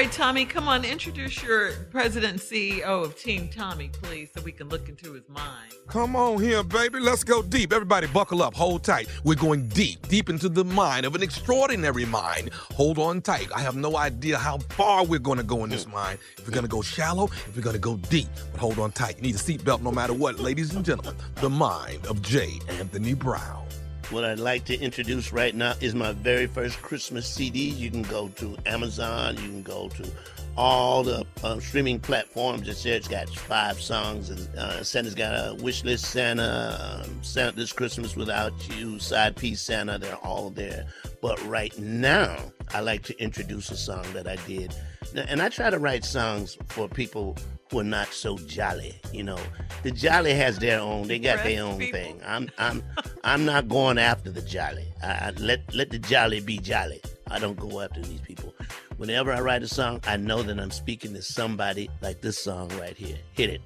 Right, 0.00 0.10
Tommy, 0.10 0.46
come 0.46 0.66
on, 0.66 0.86
introduce 0.86 1.42
your 1.42 1.72
president 1.90 2.32
and 2.32 2.40
CEO 2.40 3.04
of 3.04 3.20
Team 3.20 3.50
Tommy, 3.54 3.90
please, 3.92 4.30
so 4.34 4.40
we 4.40 4.50
can 4.50 4.66
look 4.70 4.88
into 4.88 5.12
his 5.12 5.28
mind. 5.28 5.72
Come 5.88 6.16
on 6.16 6.42
here, 6.42 6.62
baby. 6.62 7.00
Let's 7.00 7.22
go 7.22 7.42
deep. 7.42 7.70
Everybody, 7.70 8.06
buckle 8.06 8.42
up. 8.42 8.54
Hold 8.54 8.82
tight. 8.82 9.10
We're 9.24 9.34
going 9.34 9.68
deep, 9.68 10.08
deep 10.08 10.30
into 10.30 10.48
the 10.48 10.64
mind 10.64 11.04
of 11.04 11.14
an 11.14 11.22
extraordinary 11.22 12.06
mind. 12.06 12.48
Hold 12.72 12.98
on 12.98 13.20
tight. 13.20 13.48
I 13.54 13.60
have 13.60 13.76
no 13.76 13.98
idea 13.98 14.38
how 14.38 14.56
far 14.70 15.04
we're 15.04 15.18
going 15.18 15.36
to 15.36 15.44
go 15.44 15.64
in 15.64 15.68
this 15.68 15.86
mind. 15.86 16.18
If 16.38 16.48
we're 16.48 16.54
going 16.54 16.64
to 16.64 16.70
go 16.70 16.80
shallow, 16.80 17.24
if 17.26 17.54
we're 17.54 17.60
going 17.60 17.76
to 17.76 17.78
go 17.78 17.98
deep. 18.08 18.28
But 18.52 18.60
hold 18.62 18.78
on 18.78 18.92
tight. 18.92 19.16
You 19.16 19.22
need 19.24 19.34
a 19.34 19.38
seatbelt 19.38 19.82
no 19.82 19.92
matter 19.92 20.14
what, 20.14 20.40
ladies 20.40 20.74
and 20.74 20.82
gentlemen. 20.82 21.14
The 21.42 21.50
mind 21.50 22.06
of 22.06 22.22
J. 22.22 22.58
Anthony 22.70 23.12
Brown. 23.12 23.66
What 24.10 24.24
I'd 24.24 24.40
like 24.40 24.64
to 24.64 24.76
introduce 24.80 25.32
right 25.32 25.54
now 25.54 25.74
is 25.80 25.94
my 25.94 26.10
very 26.10 26.48
first 26.48 26.82
Christmas 26.82 27.28
CD. 27.28 27.68
You 27.68 27.92
can 27.92 28.02
go 28.02 28.26
to 28.36 28.56
Amazon, 28.66 29.36
you 29.36 29.42
can 29.42 29.62
go 29.62 29.88
to 29.88 30.10
all 30.56 31.04
the 31.04 31.24
uh, 31.44 31.60
streaming 31.60 32.00
platforms. 32.00 32.68
It's 32.68 32.82
there. 32.82 32.96
It's 32.96 33.06
got 33.06 33.28
five 33.28 33.80
songs, 33.80 34.30
and 34.30 34.58
uh, 34.58 34.82
Santa's 34.82 35.14
got 35.14 35.34
a 35.34 35.54
wish 35.54 35.84
list. 35.84 36.06
Santa, 36.06 37.04
um, 37.04 37.22
Santa 37.22 37.54
this 37.54 37.72
Christmas 37.72 38.16
without 38.16 38.52
you, 38.76 38.98
side 38.98 39.36
piece 39.36 39.62
Santa. 39.62 39.96
They're 39.96 40.16
all 40.16 40.50
there. 40.50 40.86
But 41.22 41.40
right 41.46 41.76
now, 41.78 42.36
I 42.74 42.80
like 42.80 43.04
to 43.04 43.22
introduce 43.22 43.70
a 43.70 43.76
song 43.76 44.04
that 44.12 44.26
I 44.26 44.36
did, 44.46 44.74
and 45.14 45.42
I 45.42 45.48
try 45.48 45.70
to 45.70 45.78
write 45.78 46.04
songs 46.04 46.56
for 46.68 46.88
people 46.88 47.36
who 47.70 47.80
are 47.80 47.84
not 47.84 48.08
so 48.12 48.36
jolly. 48.38 48.96
You 49.12 49.22
know, 49.22 49.38
the 49.82 49.90
jolly 49.90 50.34
has 50.34 50.58
their 50.58 50.80
own. 50.80 51.08
They 51.08 51.18
got 51.18 51.44
their 51.44 51.62
own 51.64 51.78
people. 51.78 52.00
thing. 52.00 52.20
I'm 52.26 52.50
I'm 52.58 52.82
I'm 53.24 53.44
not 53.44 53.68
going 53.68 53.98
after 53.98 54.30
the 54.30 54.42
jolly. 54.42 54.86
I, 55.02 55.06
I 55.10 55.30
let 55.38 55.74
let 55.74 55.90
the 55.90 55.98
jolly 55.98 56.40
be 56.40 56.58
jolly. 56.58 57.00
I 57.30 57.38
don't 57.38 57.58
go 57.58 57.80
after 57.80 58.00
these 58.02 58.20
people. 58.20 58.54
Whenever 58.96 59.32
I 59.32 59.40
write 59.40 59.62
a 59.62 59.68
song, 59.68 60.00
I 60.06 60.16
know 60.16 60.42
that 60.42 60.58
I'm 60.58 60.70
speaking 60.72 61.14
to 61.14 61.22
somebody 61.22 61.88
like 62.02 62.20
this 62.20 62.38
song 62.38 62.68
right 62.78 62.96
here. 62.96 63.16
Hit 63.32 63.50
it. 63.50 63.60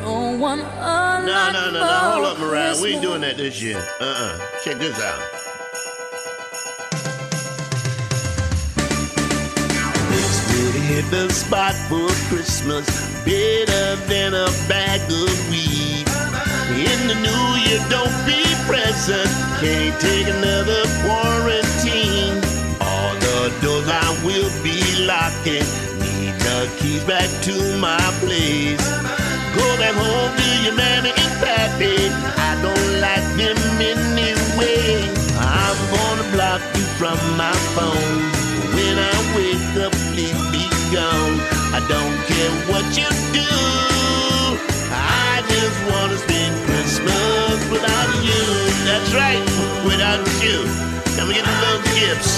Don't 0.00 0.40
want 0.40 0.62
No, 0.62 1.26
no, 1.26 1.52
no, 1.52 1.70
no. 1.72 1.84
Hold 1.84 2.26
up, 2.26 2.38
Mariah. 2.38 2.80
We 2.80 2.94
ain't 2.94 3.02
doing 3.02 3.20
that 3.22 3.36
this 3.36 3.60
year. 3.60 3.78
Uh-uh. 4.00 4.38
Check 4.64 4.78
this 4.78 4.98
out. 5.00 5.41
Hit 10.82 11.08
the 11.10 11.30
spot 11.30 11.74
for 11.88 12.08
Christmas. 12.28 12.86
Better 13.24 13.96
than 14.06 14.34
a 14.34 14.46
bag 14.68 15.00
of 15.10 15.50
weed. 15.50 16.06
In 16.74 16.98
the 17.06 17.18
new 17.22 17.44
year, 17.62 17.80
don't 17.88 18.18
be 18.26 18.42
present. 18.66 19.30
Can't 19.60 19.94
take 20.00 20.28
another 20.28 20.82
quarantine. 21.02 22.36
All 22.80 23.14
the 23.26 23.52
doors 23.62 23.88
I 23.88 24.08
will 24.24 24.50
be 24.62 24.80
locking. 25.06 25.66
Need 26.02 26.34
the 26.40 26.68
keys 26.78 27.04
back 27.04 27.30
to 27.46 27.54
my 27.78 28.02
place. 28.20 28.82
Go 29.56 29.66
back 29.78 29.94
home 29.94 30.32
to 30.36 30.48
your 30.64 30.74
mammy 30.74 31.10
and 31.10 31.34
pappy. 31.44 32.08
I 32.10 32.52
don't 32.64 33.00
like 33.00 33.28
them 33.38 33.58
anyway. 33.78 35.06
I'm 35.38 35.78
gonna 35.94 36.26
block 36.34 36.62
you 36.74 36.86
from 36.98 37.18
my 37.36 37.54
phone. 37.76 38.18
When 38.74 38.98
I 38.98 39.14
wake 39.36 39.84
up, 39.84 39.92
please 40.12 40.40
be 40.50 40.71
don't 41.92 42.16
care 42.30 42.54
what 42.70 42.86
you 42.98 43.08
do. 43.36 43.52
I 44.90 45.44
just 45.54 45.78
wanna 45.90 46.16
spend 46.26 46.52
Christmas 46.66 47.58
without 47.74 48.10
you. 48.24 48.42
That's 48.88 49.10
right, 49.14 49.42
without 49.84 50.24
you. 50.44 50.56
Come 51.16 51.28
and 51.28 51.36
get 51.38 51.44
the 51.44 51.56
little 51.64 51.84
gifts. 52.00 52.32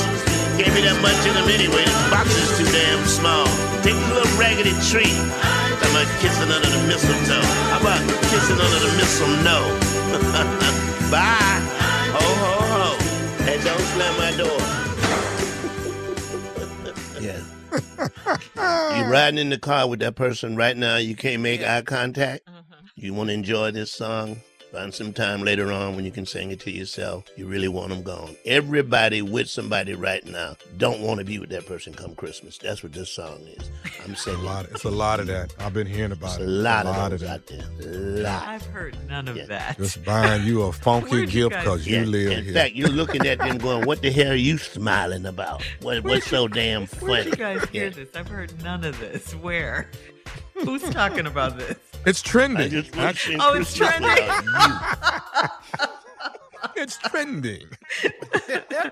Can't 0.59 0.75
be 0.75 0.83
that 0.87 0.99
much 1.03 1.19
in 1.27 1.35
them 1.39 1.49
anyway. 1.51 1.85
The 1.87 2.11
box 2.11 2.29
is 2.43 2.51
too 2.59 2.69
damn 2.71 3.03
small. 3.07 3.47
Take 3.83 3.99
a 3.99 4.07
little 4.15 4.33
raggedy 4.39 4.75
tree. 4.91 5.15
How 5.43 5.91
about 5.91 6.09
kissing 6.23 6.51
under 6.51 6.71
the 6.71 6.83
mistletoe? 6.91 7.47
How 7.71 7.81
about 7.83 8.03
kissing 8.31 8.59
under 8.59 8.81
the 8.87 8.93
mistletoe? 8.99 9.67
Bye. 11.15 11.59
Ho, 12.15 12.27
ho, 12.43 12.53
ho. 12.73 12.87
Hey, 13.47 13.59
don't 13.67 13.87
slam 13.95 14.15
my 14.19 14.31
door. 14.39 14.61
yeah. 17.21 17.41
You're 17.75 19.09
riding 19.11 19.39
in 19.39 19.51
the 19.51 19.59
car 19.59 19.89
with 19.89 20.01
that 20.01 20.15
person 20.17 20.57
right 20.57 20.77
now. 20.77 20.97
You 20.97 21.17
can't 21.17 21.43
make 21.43 21.61
Yeah. 21.61 21.79
eye 21.79 21.83
contact. 21.83 22.43
Uh-huh. 22.47 22.61
You 22.97 23.15
want 23.15 23.29
to 23.29 23.35
enjoy 23.35 23.71
this 23.73 23.91
song? 23.91 24.41
Find 24.73 24.93
some 24.93 25.13
time 25.13 25.43
later 25.43 25.71
on 25.71 25.95
when 25.95 26.05
you 26.05 26.11
can 26.11 26.27
sing 26.27 26.51
it 26.51 26.59
to 26.61 26.71
yourself. 26.71 27.25
You 27.37 27.47
really 27.47 27.69
want 27.69 27.91
them 27.91 28.03
gone. 28.03 28.35
Everybody 28.45 29.23
with 29.23 29.49
somebody 29.49 29.95
right 29.95 30.25
now 30.27 30.57
don't 30.79 31.01
want 31.01 31.21
to 31.21 31.25
be 31.25 31.39
with 31.39 31.51
that 31.51 31.67
person 31.67 31.95
come 31.95 32.15
Christmas. 32.17 32.59
That's 32.59 32.83
what 32.83 32.93
this 32.93 33.11
song 33.11 33.41
is. 33.57 33.71
I'm 34.05 34.15
saying 34.17 34.39
A 34.39 34.43
lot. 34.43 34.67
It's 34.71 34.85
a 34.85 34.91
lot 34.91 35.21
of 35.21 35.27
that. 35.29 35.55
I've 35.59 35.73
been 35.73 35.87
hearing 35.87 36.13
about 36.13 36.33
It's 36.33 36.39
a 36.41 36.43
it. 36.43 36.49
lot, 36.49 36.87
of 36.87 37.11
those 37.11 37.21
that. 37.21 37.31
out 37.31 37.47
there. 37.47 37.63
A 37.81 38.23
lot. 38.23 38.49
I've 38.49 38.67
heard 38.67 38.97
none 39.09 39.29
of 39.29 39.37
Yeah. 39.37 39.47
that. 39.47 39.79
Just 39.79 40.05
buying 40.05 40.45
you 40.45 40.63
a 40.63 40.73
funky 40.73 41.11
Where'd 41.11 41.33
you 41.33 41.49
gift 41.49 41.53
guys 41.53 41.63
because 41.65 41.87
Yeah. 41.87 42.01
you 42.01 42.07
live 42.07 42.33
In 42.33 42.45
here. 42.45 42.55
fact, 42.55 42.75
you're 42.75 42.89
looking 42.89 43.27
at 43.27 43.39
them 43.39 43.59
going, 43.59 43.87
"What 43.87 44.03
the 44.03 44.11
hell 44.11 44.33
are 44.33 44.35
you 44.35 44.59
smiling 44.59 45.25
about? 45.27 45.63
What, 45.81 46.05
what's 46.05 46.27
so 46.27 46.49
damn 46.49 46.87
Where'd 46.87 47.25
funny?" 47.25 47.31
you 47.31 47.37
guys 47.37 47.69
hear 47.71 47.85
Yeah. 47.85 47.91
this? 47.91 48.09
I've 48.15 48.29
heard 48.29 48.53
none 48.63 48.85
of 48.85 48.99
this. 49.01 49.33
Where? 49.35 49.89
Who's 50.55 50.83
talking 50.91 51.27
about 51.27 51.59
this? 51.59 51.77
it's 52.07 52.21
trending. 52.23 52.71
just 52.71 52.93
That's- 52.93 53.29
want 53.29 53.41
Oh, 53.43 53.55
it's 53.55 53.75
trending. 53.75 54.29
it's 56.77 56.97
trending. 56.99 57.67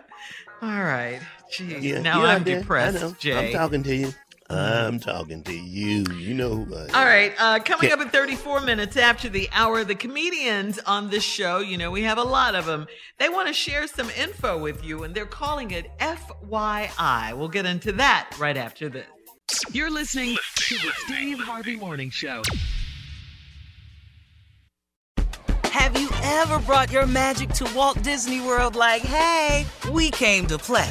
All 0.63 0.69
right. 0.83 1.21
Jeez. 1.53 1.83
Yeah, 1.83 2.01
now 2.01 2.23
I'm 2.25 2.41
out 2.41 2.45
there. 2.45 2.55
I 2.57 2.59
know. 2.59 2.61
depressed, 2.63 3.19
Jay. 3.21 3.49
I'm 3.49 3.53
talking 3.53 3.83
to 3.83 3.95
you. 3.95 4.15
I'm 4.53 5.01
talking 5.01 5.43
to 5.45 5.53
you. 5.53 6.05
You 6.15 6.35
know 6.35 6.51
who 6.51 6.75
I 6.75 6.85
am. 6.85 6.95
All 6.95 7.05
right, 7.05 7.33
uh, 7.39 7.59
coming 7.61 7.91
up 7.93 8.01
in 8.01 8.09
34 8.09 8.61
minutes 8.61 8.97
after 8.97 9.29
the 9.29 9.49
hour, 9.53 9.85
the 9.85 9.95
comedians 9.95 10.79
on 10.81 11.11
this 11.11 11.25
show, 11.25 11.59
you 11.59 11.79
know, 11.79 11.91
we 11.91 12.03
have 12.03 12.19
a 12.19 12.23
lot 12.23 12.55
of 12.55 12.67
them. 12.67 12.87
They 13.19 13.29
want 13.29 13.49
to 13.49 13.55
share 13.55 13.87
some 13.87 14.11
info 14.11 14.59
with 14.59 14.85
you, 14.85 15.05
and 15.05 15.15
they're 15.15 15.27
calling 15.27 15.71
it 15.71 15.91
FYI. 15.99 17.37
We'll 17.37 17.49
get 17.49 17.67
into 17.67 17.93
that 17.93 18.31
right 18.39 18.57
after 18.57 18.89
this. 18.89 19.07
You're 19.73 19.91
listening 19.91 20.37
to 20.57 20.75
the 20.77 20.93
Steve 21.05 21.39
Harvey 21.39 21.77
Morning 21.77 22.11
Show. 22.11 22.43
Have 25.65 25.99
you 25.99 26.09
ever 26.23 26.59
brought 26.61 26.93
your 26.93 27.07
magic 27.07 27.51
to 27.55 27.71
Walt 27.75 28.03
Disney 28.03 28.41
World 28.41 28.77
like, 28.77 29.03
hey, 29.03 29.67
we 29.91 30.11
came 30.11 30.47
to 30.47 30.59
play? 30.59 30.91